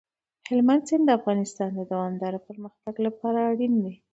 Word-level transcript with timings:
هلمند 0.49 0.83
سیند 0.87 1.03
د 1.05 1.09
افغانستان 1.19 1.69
د 1.75 1.81
دوامداره 1.91 2.39
پرمختګ 2.47 2.95
لپاره 3.07 3.39
اړین 3.49 3.73
دی. 3.83 3.93